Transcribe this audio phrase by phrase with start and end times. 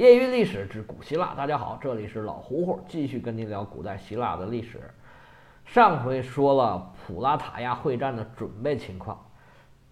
[0.00, 4.80] 业余历史之古希腊，大家好，这里是老胡胡，继续跟您聊古代希腊的历史。
[5.66, 9.22] 上回说了普拉塔亚会战的准备情况，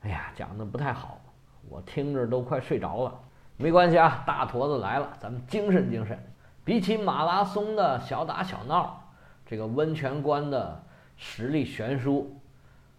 [0.00, 1.20] 哎呀，讲的不太好，
[1.68, 3.20] 我听着都快睡着了。
[3.58, 6.18] 没关系啊，大坨子来了，咱们精神精神。
[6.64, 9.10] 比起马拉松的小打小闹，
[9.44, 10.82] 这个温泉关的
[11.18, 12.34] 实力悬殊，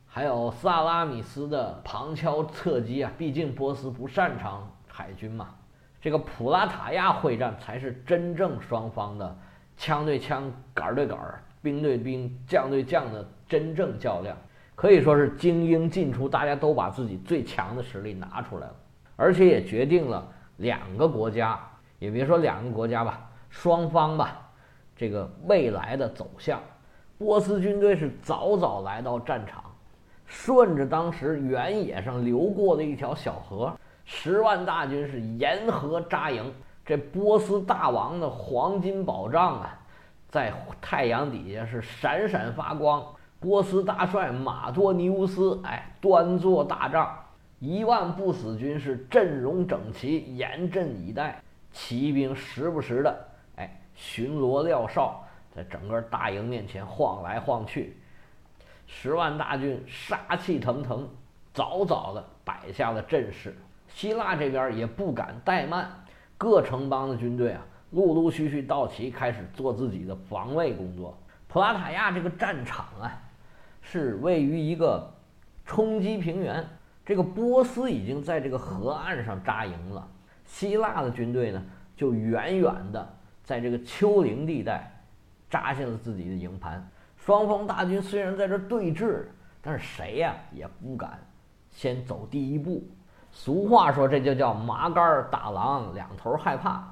[0.06, 5.56] 还有萨拉米斯的旁敲侧击啊，毕竟波斯不擅长海军嘛。
[6.02, 9.38] 这个普拉塔亚会战才是真正双方的
[9.76, 11.18] 枪对枪、杆对杆、
[11.62, 14.36] 兵对兵、将对将的真正较量，
[14.76, 18.76] 可以说是精英进出，大家都把自己最强的实力拿出来了，
[19.18, 20.26] 而且也决定了
[20.58, 21.60] 两个国家，
[22.00, 24.40] 也别说两个国家吧，双方吧，
[24.96, 26.62] 这个未来的走向。
[27.18, 29.62] 波斯军队是早早来到战场，
[30.26, 33.74] 顺着当时原野上流过的一条小河。
[34.12, 36.52] 十万大军是沿河扎营，
[36.84, 39.80] 这波斯大王的黄金宝藏啊，
[40.28, 43.06] 在太阳底下是闪闪发光。
[43.40, 47.18] 波斯大帅马多尼乌斯，哎，端坐大帐，
[47.60, 51.40] 一万不死军是阵容整齐，严阵以待。
[51.72, 55.24] 骑兵时不时的，哎，巡逻撂哨，
[55.56, 57.96] 在整个大营面前晃来晃去。
[58.88, 61.08] 十万大军杀气腾腾，
[61.54, 63.56] 早早的摆下了阵势。
[63.94, 65.90] 希腊这边也不敢怠慢，
[66.38, 71.18] 各城邦的军队啊，陆陆续续到齐，开始做自己的防卫工作。
[71.48, 73.22] 普拉塔亚这个战场啊，
[73.82, 75.12] 是位于一个
[75.66, 76.66] 冲击平原，
[77.06, 80.08] 这个波斯已经在这个河岸上扎营了，
[80.46, 81.62] 希腊的军队呢，
[81.96, 84.90] 就远远的在这个丘陵地带
[85.50, 86.88] 扎下了自己的营盘。
[87.18, 89.26] 双方大军虽然在这对峙，
[89.62, 91.20] 但是谁呀也不敢
[91.72, 92.88] 先走第一步。
[93.32, 96.84] 俗话说，这就叫麻杆打狼，两头害怕。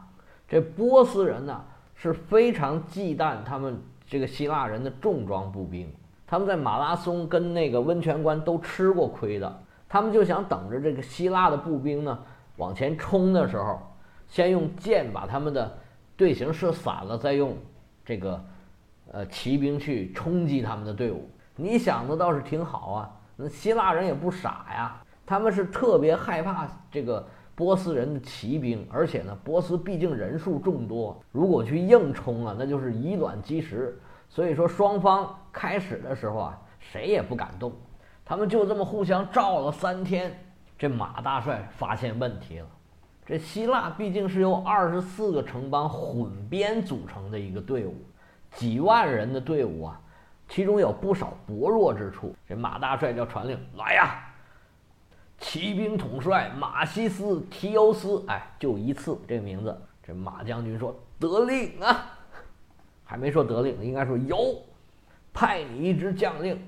[0.48, 1.62] 这波斯人呢
[1.96, 5.92] 是非常忌惮他们这个希腊人的重装步兵，
[6.26, 9.60] 他们在马拉松跟那个温泉关都吃过亏的。
[9.90, 12.20] 他们就想等着这个希腊的步兵呢
[12.58, 13.82] 往前冲的时候，
[14.28, 15.78] 先用箭把他们的
[16.16, 17.58] 队形射散了，再用
[18.06, 18.44] 这个
[19.12, 21.30] 呃骑兵去冲击他们的队伍。
[21.56, 25.02] 你想的倒是挺好啊，那希腊人也不傻呀。
[25.28, 34.00] 他们是特别害怕这个波斯人的骑兵，而且呢，波斯毕竟人数众多，如果去硬冲啊，那就是以卵击石。
[34.30, 37.74] 所以说，双方开始的时候啊，谁也不敢动，
[38.24, 40.32] 他们就这么互相照了三天。
[40.78, 42.68] 这马大帅发现问题了，
[43.26, 47.96] 这希腊毕竟是由二十四个城邦混编组成的一个队伍，
[48.52, 50.00] 几万人的队伍啊，
[50.48, 52.34] 其中有不少薄弱之处。
[52.48, 54.24] 这马大帅叫传令来呀！
[55.40, 59.76] 骑兵统帅马西斯提欧斯，哎，就一次这个名字。
[60.04, 62.06] 这马将军说：“得令啊！”
[63.06, 64.56] 还没说得令，应该说有。
[65.34, 66.60] 派你一支将令，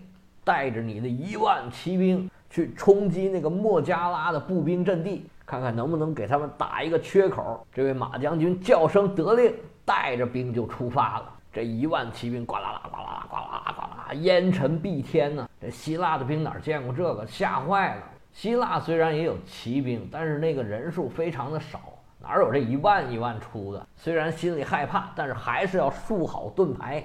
[0.44, 7.66] 带着你的一万骑兵去冲击那个莫加拉的步兵阵地，看看能不能给他们打一个缺口。
[7.74, 9.54] 这位马将军叫声得令，
[9.84, 11.34] 带着兵就出发了。
[11.52, 15.50] 这一万骑兵，呱啦啦，呱啦啦，呱啦啦，呱啦，烟尘蔽天呢。
[15.60, 18.04] 这希腊的兵哪见过这个，吓坏了。
[18.32, 21.82] 希腊虽然也有骑兵，但是那个人数非常的少，
[22.22, 23.88] 哪有这一万一万出的？
[23.98, 27.04] 虽然心里害怕，但是还是要竖好盾牌，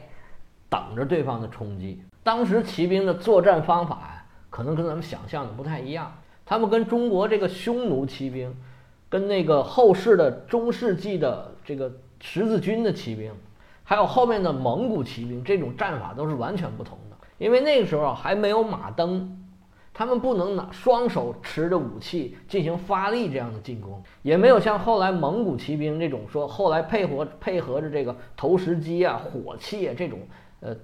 [0.68, 2.02] 等着对方的冲击。
[2.22, 6.12] 当时骑兵的作战方法呀，可能跟咱们想象的不太一样。
[6.46, 8.54] 他们跟中国这个匈奴骑兵，
[9.08, 11.90] 跟那个后世的中世纪的这个
[12.20, 13.32] 十字军的骑兵，
[13.82, 17.16] 还有后面的蒙古骑兵，这种战法都是完全不同的。
[17.38, 19.40] 因为那个时候还没有马灯。
[19.96, 30.18] 他们不能拿双手持着武器进行发力这样的进攻，也没有像后来蒙古骑兵这种说后来配合配合着这个投石机啊、火器啊这种
[30.58, 30.74] 呃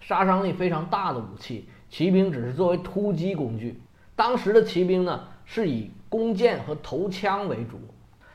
[0.00, 3.80] 杀伤力非常大的武器，骑兵只是作为突击工具。
[4.14, 7.80] 当时的骑兵呢是以弓箭和投枪为主，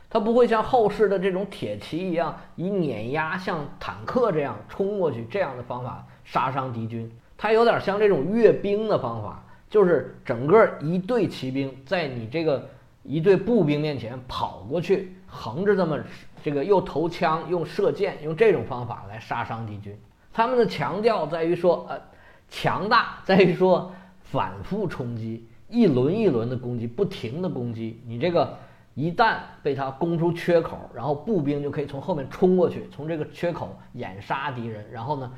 [0.10, 9.44] 它不会像后世的这种铁骑一样以碾压像坦克这样冲过去这样的方法杀伤敌军，它有点像这种阅兵的方法。
[9.70, 12.70] 就是整个一队骑兵在你这个
[13.04, 16.00] 一队步兵面前跑过去，横着这么
[16.42, 19.98] 这个又投枪又射箭，用这种方法来杀伤敌军。
[20.32, 22.00] 他们的强调在于说，呃，
[22.48, 23.92] 强大在于说
[24.22, 28.02] 反复冲击，一轮一轮的攻击，不停的攻击。
[28.06, 28.58] 你这个
[28.94, 35.32] 一旦被他攻出缺口，然后步兵就可以从后面冲过去，从这个缺口掩杀敌人，然后呢，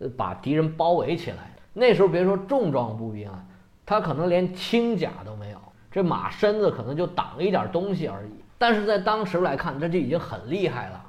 [0.00, 1.54] 呃，把敌人包围起来。
[1.74, 3.44] 那时候别说重装步兵啊。
[3.88, 5.58] 他可能连轻甲都没有，
[5.90, 8.30] 这马身子可能就挡了一点东西而已。
[8.58, 11.02] 但是在当时来看，这就已经很厉害了，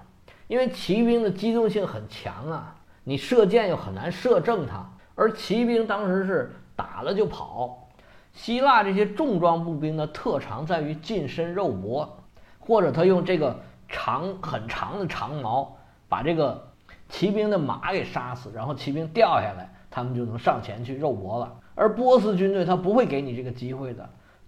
[0.47, 2.73] 因为骑兵的机动性很强啊，
[3.03, 7.89] 你射箭又很难射正它，而骑兵当时是打了就跑。
[8.31, 12.17] 希腊这些重装步兵的特长在于近身肉搏，
[12.59, 13.59] 或者他用这个
[13.89, 15.75] 长很长的长矛
[16.07, 16.65] 把这个
[17.09, 21.53] 骑兵的马给杀死，然后骑兵掉下来，他们就能上前去肉搏了。
[21.79, 24.07] 而波斯军队他不会给你这个机会的。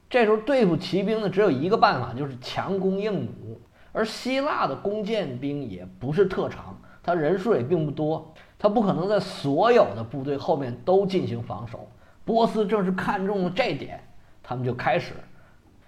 [0.09, 3.57] 这时候对付骑兵呢，只有一个办法，就是强弓硬弩。
[3.93, 11.89] 而希腊的弓箭兵也不是特长，他人数也并不多，他不可能在所有的部队后面都进行防守。
[12.25, 14.03] 波斯正是看中了这点，
[14.43, 15.13] 他们就开始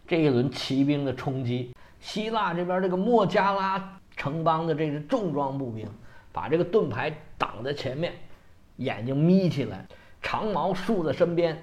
[0.08, 1.74] 这一轮骑兵的冲击。
[2.00, 5.86] 希腊这边这个莫加拉城邦的这个重装步兵，
[6.32, 8.14] 把这个盾牌挡在前面，
[8.78, 9.86] 眼睛眯起来，
[10.24, 11.62] 长矛竖在身边，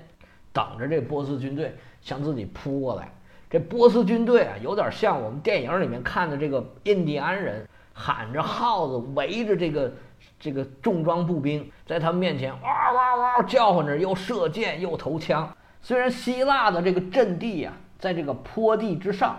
[0.52, 3.12] 等着这波斯军队向自己扑过来。
[3.50, 9.92] 这波斯军队啊，有点像我们电影里面看的这个印第安人，喊着号子围着这个。
[10.38, 15.50] 这个重装步兵在他们面前哇哇哇叫唤着，又射箭又投枪。
[15.80, 19.38] 虽然希腊的这个阵地呀，在这个坡地之上，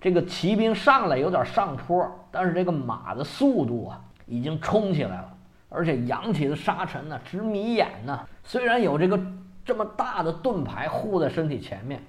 [0.00, 5.32] 这个骑兵上来有点上坡，但是这个马的速度啊，已经冲起来了，
[5.68, 8.18] 而且扬起的沙尘呢，直迷眼呢。
[8.44, 9.18] 虽然有这个
[9.64, 12.02] 这么大的盾牌护在身体前面，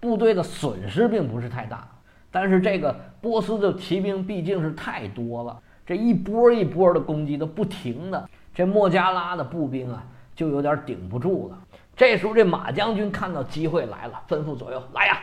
[0.00, 1.88] 部队的损失并不是太大，
[2.30, 5.60] 但是这个波斯的骑兵毕竟是太多了。
[5.86, 10.04] 这一波一波的攻击都不停的，这莫加拉的步兵啊，
[10.34, 11.58] 就有点顶不住了。
[11.94, 15.18] 这时候，这马将军看到机会来了，吩咐左右：“来呀，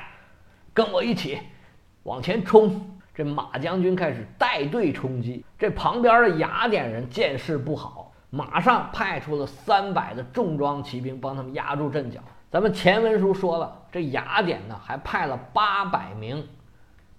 [0.73, 1.37] 跟我一起
[2.03, 5.45] 往前冲！”这马将军开始带队冲击。
[5.59, 8.02] 这旁边的雅典人见势不好，
[8.35, 12.19] 马上派出了三百的重装骑兵帮他们压住阵脚。
[12.49, 16.43] 咱们前文书说了，这雅典呢还派了八百名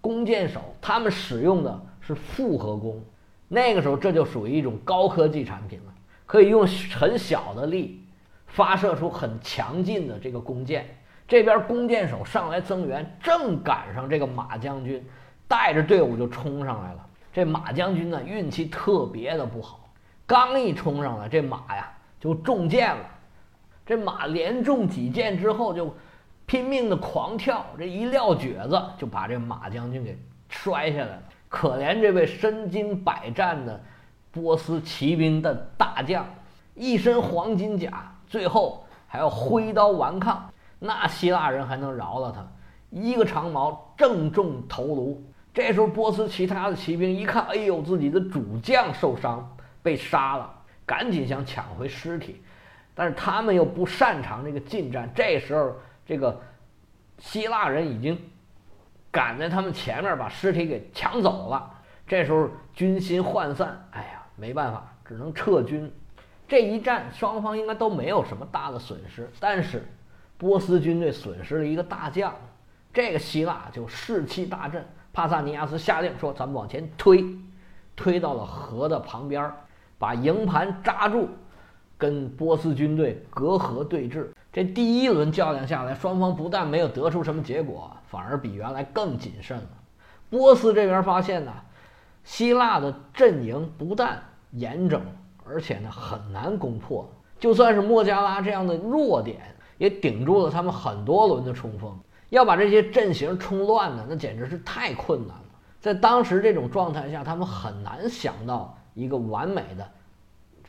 [0.00, 3.00] 弓箭手，他们使用的是复合弓。
[3.46, 5.94] 那个时候，这就属于一种高科技产品了，
[6.26, 6.66] 可以用
[6.98, 8.04] 很小的力
[8.48, 10.84] 发射出很强劲的这个弓箭。
[11.28, 15.00] 这边弓箭手上来增援，正赶上这个马将军
[15.46, 17.06] 带着队伍就冲上来了。
[17.32, 19.83] 这马将军呢，运气特别的不好，
[20.26, 23.04] 刚一冲上来，这马呀就中箭了。
[23.84, 25.94] 这马连中几箭之后，就
[26.46, 30.18] 拼命的狂跳，这一撂蹶子就把这马将军给
[30.48, 31.22] 摔下来了。
[31.48, 33.78] 可怜这位身经百战的
[34.32, 36.26] 波斯骑兵的大将，
[36.74, 42.44] 一身黄金甲，最后还要挥刀顽抗，那希腊人还能饶了他？
[42.90, 45.22] 一个长矛正中头颅。
[45.52, 49.53] 这时候，波斯其他的骑兵一看，哎呦，自己的主将受伤
[49.84, 50.52] 被杀了，
[50.84, 52.42] 赶紧想抢回尸体，
[52.92, 55.08] 但是他们又不擅长这个近战。
[55.14, 56.42] 这时候，这个
[57.18, 58.18] 希腊人已经。
[59.12, 61.72] 赶在他们前面把尸体给抢走了，
[62.04, 65.88] 这时候军心涣散，哎呀，没办法，只能撤军。
[66.48, 69.86] 这一战双方应该都没有什么大的损失，但是
[70.36, 72.34] 波斯军队损失了一个大将，
[72.92, 77.24] 这个希腊就士气大振，帕萨尼亚斯下令说：“咱们往前推，
[77.94, 79.48] 推到了河的旁边，
[79.98, 81.28] 把营盘扎住，
[81.96, 89.68] 跟波斯军队隔河对峙。”这第一轮较量下来，双方不但没有得出什么结果，反而比原来更谨慎了。
[90.30, 91.52] 波斯这边发现呢，
[92.22, 95.02] 希腊的阵营不但严整，
[95.44, 97.08] 而且呢很难攻破。
[97.40, 99.40] 就算是莫加拉这样的弱点，
[99.76, 101.92] 也顶住了他们很多轮的冲锋。
[102.30, 105.44] 要把这些阵型冲乱呢，那简直是太困难了。
[105.80, 109.86] 在当时这种状态下，他们很难想到一个完美的、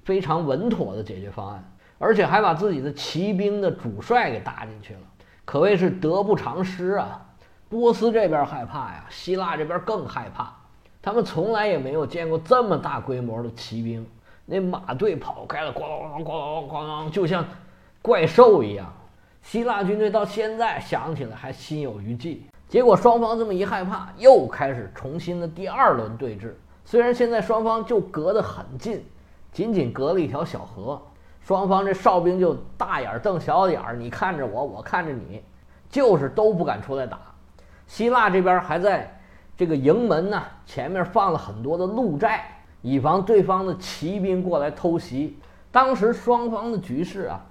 [0.03, 1.63] 非常稳妥的解决方案。
[1.98, 5.00] 而且还把自己的骑兵的主帅给搭进去了，
[5.46, 7.25] 可谓是得不偿失啊！
[7.70, 10.53] 波斯这边害怕呀，希腊这边更害怕。
[11.01, 14.05] 他们从来也没有见过这么大规模的骑兵，
[14.46, 17.46] 那马队跑开了，咣啷咣啷咣啷，就像
[18.01, 18.91] 怪兽一样。
[19.41, 22.46] 希腊军队到现在想起来还心有余悸。
[22.67, 26.53] 结果双方这么一害怕，又开始重新的第二轮对峙。
[26.86, 29.04] 虽然现在双方就隔得很近，
[29.51, 31.01] 仅仅隔了一条小河。
[31.42, 35.44] 双方这哨兵就大眼瞪小眼儿，你看着我，我看着你，
[35.89, 37.20] 就是都不敢出来打。
[37.88, 39.20] 希腊这边还在
[39.58, 42.48] 这个营门呢，前面放了很多的鹿寨，
[42.82, 45.39] 以防对方的骑兵过来偷袭。
[45.72, 47.44] 当时双方的局势啊，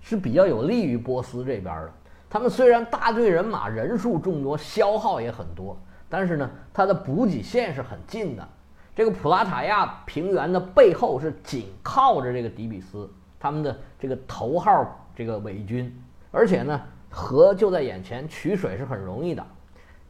[0.00, 1.92] 是比较有利于波斯这边的。
[2.30, 5.76] 他们虽然大队人马人数众多，消耗也很多，
[6.08, 8.48] 但是呢，它的补给线是很近的。
[8.94, 15.94] 这个普拉塔亚平原的背后是紧靠着这个底比斯，他们的这个头号这个伪军，
[16.32, 19.46] 而且呢，河就在眼前，取水是很容易的。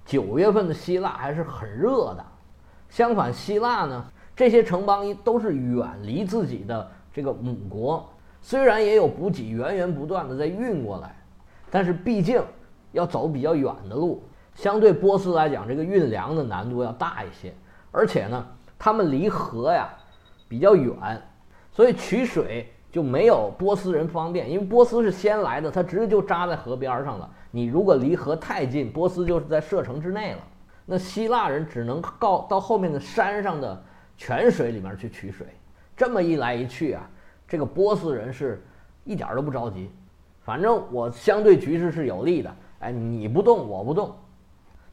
[0.07, 2.25] 九月份的希腊还是很热的。
[2.89, 8.09] 相反，希腊呢，这些城邦都是远离自己的这个母国，
[8.41, 11.15] 虽然也有补给源源不断的在运过来，
[11.71, 12.43] 但是毕竟
[12.93, 14.23] 要走比较远的路，
[14.59, 17.55] 相对波斯来讲，这个运粮的难度要大一些。
[17.93, 18.45] 而且呢，
[18.77, 19.89] 他们离河呀
[20.49, 20.97] 比较远，
[21.71, 24.51] 所以取水就没有波斯人方便。
[24.51, 27.31] 因为波斯是先来的，他直接就扎在河边上了。
[27.53, 30.41] 你如果离河太近，波斯就是在射程之内了。
[30.85, 33.81] 那希腊人只能告到后面的山上的
[34.17, 35.47] 泉水里面去取水。
[35.97, 37.09] 这么一来一去啊，
[37.47, 38.61] 这个波斯人是
[39.05, 39.89] 一点都不着急。
[40.41, 44.13] 反正我相对局势是有利的，哎，你不动我不动。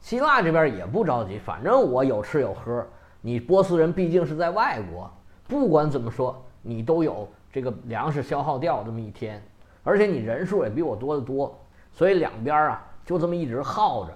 [0.00, 2.86] 希腊这边也不着急，反正我有吃有喝。
[3.20, 5.10] 你波斯人毕竟是在外国，
[5.48, 9.42] 不管怎么说，你都有这个粮食消耗掉这么一天，
[9.82, 11.58] 而且你人数也比我多得多，
[11.90, 14.12] 所以两边啊就这么一直耗着。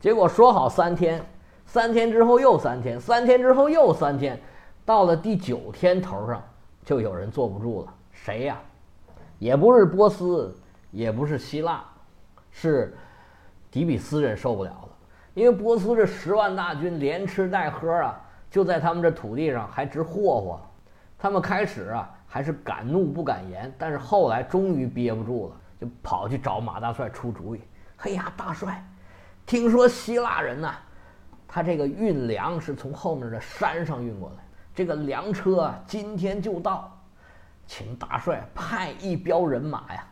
[0.00, 1.24] 结果说好三天，
[1.66, 4.40] 三天之后又三天，三天之后又三天，
[4.84, 6.42] 到了第九天头上，
[6.84, 7.94] 就有人坐不住了。
[8.12, 8.58] 谁呀？
[9.38, 10.54] 也不是波斯，
[10.90, 11.84] 也不是希腊，
[12.50, 12.96] 是
[13.70, 14.88] 底比斯人受不了了。
[15.34, 20.60] 因为波斯这十万大军连吃带喝啊，就在他们这土地上还直霍霍。
[21.18, 27.60] 他们开始啊还是敢怒不敢言，但是后来终于憋不住了，就跑去找马大帅出主意。
[27.96, 28.84] 嘿呀，大帅！
[29.46, 30.74] 听说希腊人呐，
[31.48, 34.36] 他这个运粮是从后面的山上运过来，
[34.74, 36.96] 这个粮车啊今天就到，
[37.66, 40.06] 请大帅派一彪人马呀，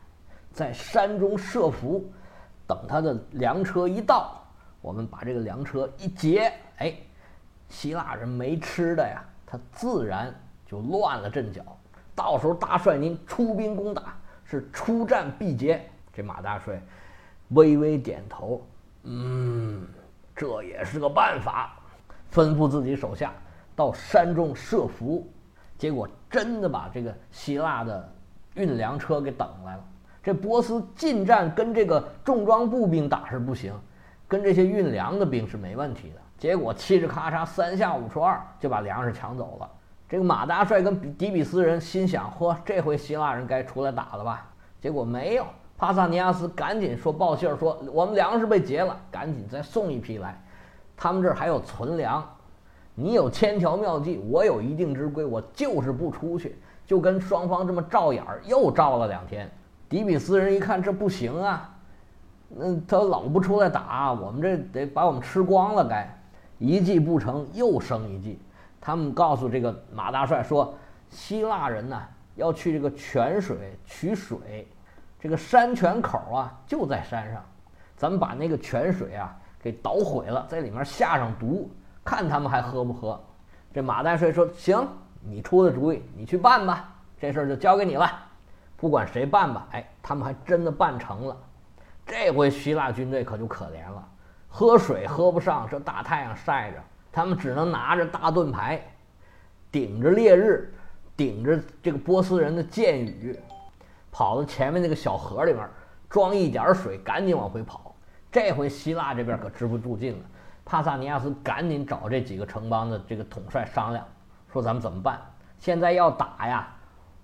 [0.53, 2.05] 在山中设伏，
[2.67, 4.42] 等他的粮车一到，
[4.83, 6.95] 我们把这个粮车一劫，哎，
[7.71, 10.35] 希腊人没吃的呀，他自然
[10.67, 11.63] 就乱了阵脚。
[12.15, 15.89] 到时候大帅您出兵攻打，是出战必捷。
[16.13, 16.79] 这马大帅
[17.51, 18.61] 微微点头。
[19.05, 19.87] 嗯，
[20.37, 21.79] 这也是个办法。
[22.31, 23.33] 吩咐自己手下
[23.77, 25.31] 到山中设伏，
[25.79, 28.13] 结果真的把这个希腊的
[28.55, 29.85] 运粮车给等来了。
[30.23, 33.75] 这波斯近战跟这个重装步兵打是不行，
[34.33, 36.17] 跟这些运粮的兵是没问题的。
[36.39, 39.71] 结果嘁哧咔嚓三下五除二就把粮食抢走了。
[40.09, 44.51] 这个马大帅跟底比斯人心想：嚯，这回希腊人该出来打了吧？
[44.81, 45.45] 结果没有。
[45.77, 50.43] 帕萨尼亚斯赶紧说报信儿，说我们粮食被劫了，赶紧再送一批来。
[50.97, 52.27] 他们这儿还有存粮，
[52.95, 56.59] 你有千条妙计，我有一定之规，我就是不出去。
[56.87, 59.51] 就跟双方这么照眼儿，又照了两天。
[59.89, 61.71] 底比斯人一看这不行啊，
[62.55, 65.87] 那他老不出来打，我们这得把我们吃光了。
[65.87, 66.09] 该
[66.59, 68.39] 一计不成，又生一计。
[68.81, 70.75] 他们告诉这个马大帅说，
[71.09, 72.01] 希腊人呢
[72.35, 74.69] 要去这个泉水取水。
[75.19, 77.41] 这个山泉口啊，就在山上，
[77.97, 81.71] 咱们把那个泉水啊给捣毁了，在里面下上毒，
[82.05, 83.19] 看他们还喝不喝。
[83.73, 84.85] 这马大帅说：“行，
[85.21, 88.11] 你出的主意，你去办吧，这事儿就交给你了，
[88.77, 91.37] 不管谁办吧。”哎，他们还真的办成了。
[92.07, 94.07] 这回希腊军队可就可怜了，
[94.49, 96.79] 喝水喝不上，这大太阳晒着，
[97.11, 98.83] 他们只能拿着大盾牌，
[99.71, 100.75] 顶着烈日，
[101.17, 103.39] 顶着这个波斯人的箭雨。
[104.11, 105.67] 跑到前面那个小河里面，
[106.11, 107.95] 装一点水，赶紧往回跑。
[108.31, 110.25] 这回希腊这边可支不住劲了，
[110.67, 114.07] 帕萨尼亚斯赶紧找这几个城邦的这个统帅商量，
[114.53, 115.19] 说咱们怎么办？
[115.59, 116.69] 现在要打呀，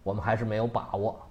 [0.02, 1.27] 我们还是没有把握。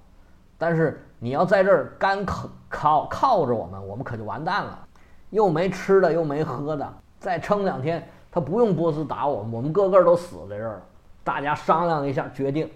[0.57, 4.87] 但是你要在这儿干靠靠靠着我们，我们可就完蛋了，
[5.29, 10.81] 又没吃的，又没喝的，再撑两天，他不用波斯打我们，我们个个都死在这儿了。
[11.23, 12.69] 大家商量一下，决定。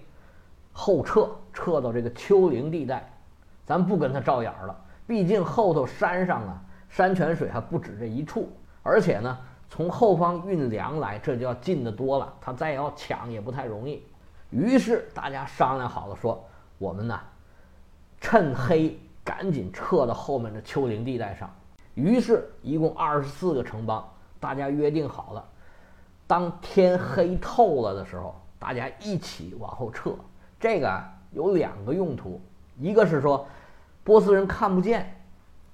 [0.72, 3.10] 后撤，撤到这个丘陵地带，
[3.66, 4.76] 咱不跟他照眼儿了。
[5.06, 8.48] 毕竟后头山上啊，山泉水还不止这一处，
[8.82, 12.32] 而且呢，从后方运粮来，这就要近得多了。
[12.40, 14.02] 他再要抢也不太容易。
[14.50, 16.42] 于是大家商量好了，说
[16.78, 17.20] 我们呢，
[18.22, 21.52] 趁黑赶紧撤到后面的丘陵地带上。
[21.94, 25.44] 于是，一共二十四个城邦，大家约定好了，
[26.26, 30.14] 当天黑透了的时候，大家一起往后撤。
[30.58, 31.02] 这个
[31.32, 32.40] 有两个用途，
[32.78, 33.44] 一个是说，
[34.04, 35.20] 波斯人看不见，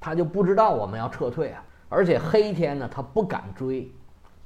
[0.01, 1.63] 他就不知道我们要撤退啊。
[1.91, 3.93] 而且黑天呢，他不敢追，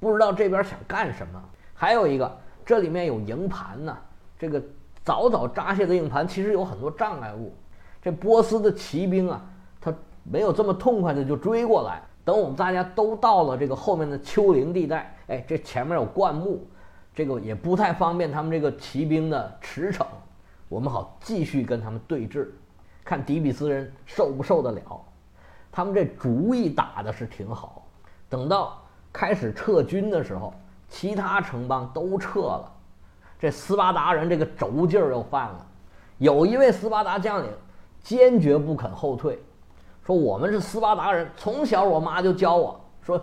[0.00, 1.42] 不知道这边想干什么。
[1.72, 3.96] 还有一个，这里面有营盘呢，
[4.38, 4.60] 这个
[5.04, 7.54] 早早扎下的营盘其实有很多障碍物。
[8.02, 9.40] 这波斯的骑兵啊，
[9.80, 9.94] 他
[10.24, 12.02] 没有这么痛快的就追过来。
[12.24, 16.66] 等我们大家都到了这个后面的丘陵地带，哎，这前面有灌木，
[17.14, 20.04] 这个也不太方便他们这个骑兵的驰骋。
[20.68, 22.48] 我们好继续跟他们对峙，
[23.04, 25.00] 看底比斯人受不受得了。
[25.70, 27.86] 他们这主意打的是挺好。
[28.28, 28.80] 等到
[29.12, 30.54] 开始撤军的时候，
[30.88, 32.72] 其他城邦都撤了，
[33.38, 35.66] 这斯巴达人这个轴劲儿又犯了。
[36.18, 37.50] 有一位斯巴达将领
[38.02, 39.38] 坚决不肯后退，
[40.04, 43.20] 说：“我们是斯巴达人，从小我妈就教我说，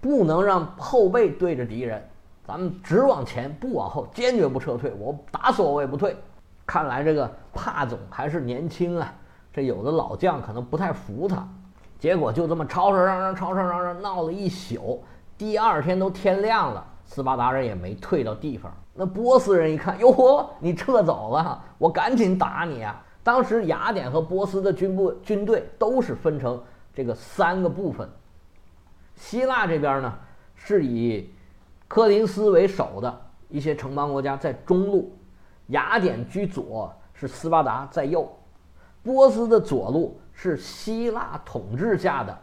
[0.00, 2.06] 不能让后背对着敌人，
[2.46, 4.92] 咱们只往前不往后，坚决不撤退。
[4.98, 6.16] 我打死我我也不退。”
[6.66, 9.12] 看来这个帕总还是年轻啊，
[9.52, 11.44] 这有的老将可能不太服他。
[11.98, 15.02] 结果就这么吵吵嚷嚷、吵吵嚷嚷闹了一宿。
[15.36, 18.72] 第二天都天亮了，斯巴达人也没退到地方。
[18.94, 23.02] 那波斯人一看，哟呵，你撤走了，我赶紧打你啊！
[23.22, 26.62] 当时雅典和波斯的军部军队都是分成
[26.94, 28.08] 这个三个部分。
[29.14, 30.18] 希腊这边呢，
[30.54, 31.30] 是以
[31.86, 35.16] 科林斯为首的一些城邦国家在中路，
[35.68, 38.30] 雅典居左，是斯巴达在右，
[39.02, 42.38] 波斯的左路是希腊统治下的，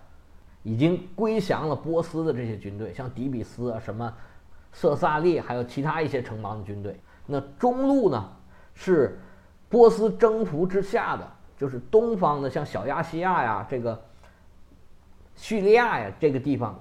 [0.64, 4.14] 已经归降了波斯的这些军队，像底比斯啊什么。
[4.74, 8.30] 色萨利还有其他一些城邦的军队，那中路呢
[8.76, 9.20] 是
[9.70, 14.00] 波斯征服之下的，就是东方的，像小亚细亚呀、这个
[15.36, 16.80] 叙利亚呀这个地方，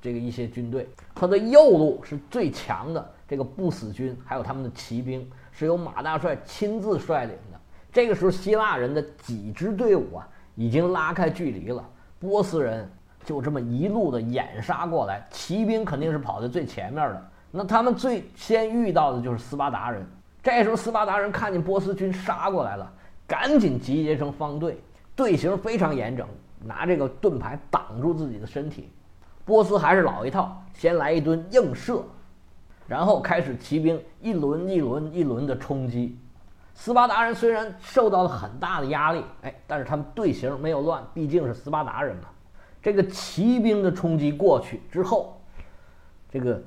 [0.00, 7.60] 这个一些军队，它的右路是最强的，这个不死军还有他们的骑兵是由马大帅亲自率领的。
[7.92, 11.84] 这个时候，希腊人的几支队伍啊已经拉开距离了，
[12.18, 12.90] 波斯人
[13.24, 17.28] 就这么一路的掩杀过来，骑兵肯定是跑在最前面的。
[17.50, 20.06] 那他们最先遇到的就是斯巴达人。
[20.42, 22.92] 这时候，斯巴达人看见波斯军杀过来了，
[23.26, 24.82] 赶紧集结成方队，
[25.14, 26.26] 队形非常严整，
[26.64, 28.90] 拿这个盾牌挡住自己的身体。
[29.44, 32.02] 波斯还是老一套，先来一顿硬射，
[32.88, 36.18] 然后开始骑兵一轮一轮一轮的冲击。
[36.74, 42.24] 斯巴达人虽然受到了很大的压力，哎，但是他们队形没有乱，毕竟是斯巴达人嘛。
[42.82, 45.40] 这个骑兵的冲击过去之后，
[46.30, 46.60] 这个。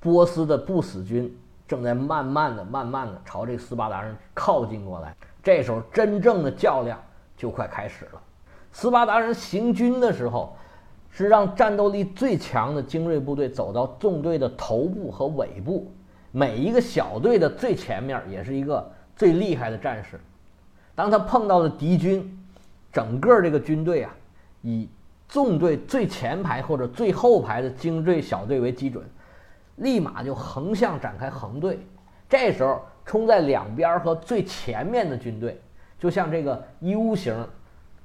[0.00, 1.32] 波斯的不死军
[1.72, 5.16] 正在慢慢的、慢慢的朝这斯巴达人靠近过来。
[5.42, 7.00] 这时候，真正的较量
[7.34, 8.20] 就快开始了。
[8.72, 10.54] 斯巴达人行军的时候，
[11.10, 15.90] 是让战斗力最强的精锐部队走到纵队的头部和尾部，
[16.30, 20.20] 每一个小队的最前面也是一个最厉害的战士。
[20.94, 22.38] 当他碰到了敌军，
[22.92, 24.14] 整个这个军队啊，
[24.60, 24.86] 以
[25.26, 29.02] 纵队最前排或者最后排的精锐小队为基准。
[29.76, 31.84] 立马就横向展开横队，
[32.28, 35.60] 这时候冲在两边和最前面的军队，
[35.98, 37.34] 就像这个 U 型，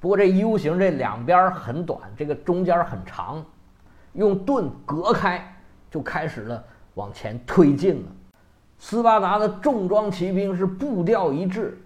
[0.00, 3.44] 不过这 U 型这两边很短，这个中间很长，
[4.14, 5.56] 用盾隔开，
[5.90, 8.08] 就开始了往前推进了。
[8.78, 11.76] 斯巴达的重装骑兵是步调一致，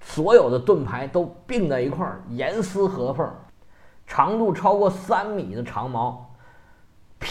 [0.00, 3.28] 所有的盾牌都并在一块儿，严丝合缝，
[4.06, 6.32] 长度超过三米的长矛。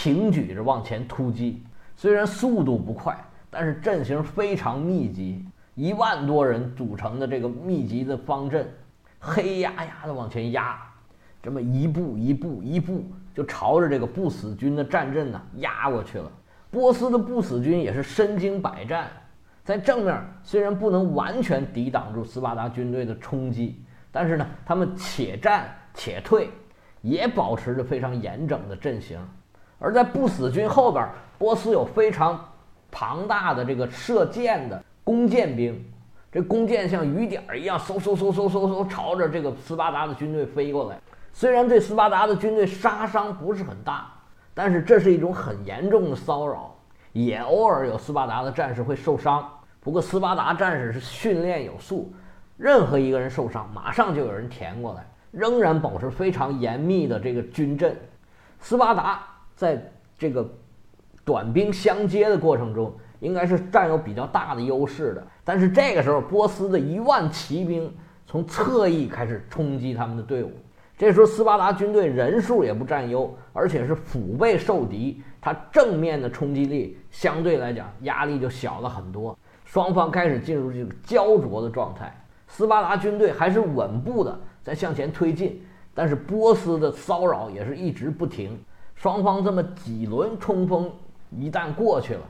[0.06, 1.60] 平举着往前突击，
[1.96, 3.18] 虽然速度不快，
[3.50, 5.44] 但是阵型非常密集。
[5.74, 8.72] 一万多人组成的这个密集的方阵，
[9.18, 10.80] 黑压压的往前压，
[11.42, 16.30] 这么一步一步一步就朝着这个不死军的战阵呢压过去了。
[16.70, 19.10] 波斯的不死军也是身经百战，
[19.64, 26.48] 在正面虽然不能完全抵挡住斯巴达军队的冲击，但是呢，他们且战且退，
[27.02, 29.18] 也保持着非常严整的阵型。
[29.78, 31.06] 而在不死军后边，
[31.38, 32.42] 波斯有非常
[32.90, 35.84] 庞大的这个射箭的弓箭兵，
[36.32, 40.98] 这弓箭像雨点一样，嗖嗖嗖嗖嗖嗖朝着这个斯巴达的军队飞过来。
[41.34, 44.10] 虽然对斯巴达的军队杀伤不是很大，
[44.54, 46.74] 但是这是一种很严重的骚扰，
[47.12, 49.46] 也偶尔有斯巴达的战士会受伤。
[49.80, 52.10] 不过斯巴达战士是训练有素，
[52.56, 57.94] 任何一个人受伤，马上就有人填过来，仍然保持非常严密的这个军阵。
[58.58, 59.22] 斯巴达。
[59.56, 59.82] 在
[60.16, 60.48] 这个
[61.24, 65.26] 短兵相接的过程中，应该是占有比较大的优势的。
[65.42, 67.92] 但是这个时候，波斯的一万骑兵
[68.26, 70.52] 从侧翼开始冲击他们的队伍。
[70.98, 79.38] 这时候，斯巴达军队人数也不占优，而且是腹背受敌，他正面的冲击力相对来讲压力就小了很多。
[79.64, 82.14] 双方开始进入这个焦灼的状态。
[82.48, 85.60] 斯巴达军队还是稳步的在向前推进，
[85.92, 88.58] 但是波斯的骚扰也是一直不停。
[88.96, 90.90] 双方这么几轮冲锋，
[91.30, 92.22] 一旦过去了，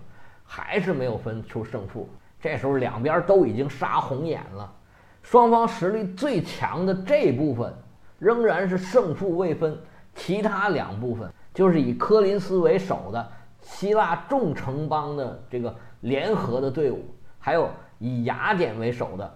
[0.44, 2.06] 还是没有分出胜负。
[2.40, 4.70] 这时候两边都已经杀红眼了，
[5.22, 7.72] 双方实力最强的这部分
[8.18, 9.78] 仍然是胜负未分。
[10.14, 13.26] 其他两部分就是以科林斯为首的
[13.60, 17.04] 希腊众城邦的这个联合的队伍，
[17.38, 19.34] 还有以雅典为首的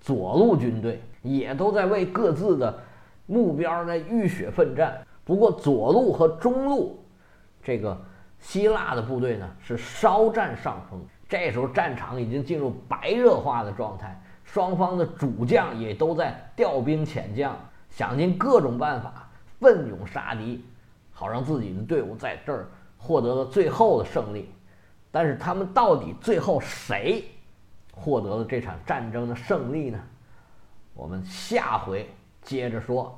[0.00, 2.78] 左路军队，也都在为各自的
[3.26, 5.04] 目标在浴血奋战。
[5.28, 6.98] 不过左路和中路
[7.62, 7.94] 这个
[8.40, 10.98] 希腊的部队呢是稍占上风。
[11.28, 17.54] 这时候战场已经进入白热化的状态，双方的主将也都在调兵遣将，
[17.90, 19.28] 想尽各种办法
[19.60, 20.64] 奋勇杀敌，
[21.12, 24.50] 好让自己的队伍在这儿获得了最后的胜利。
[25.10, 27.26] 但是他们到底最后谁
[27.92, 30.00] 获得了这场战争的胜利呢？
[30.94, 32.08] 我们下回
[32.40, 33.14] 接着说。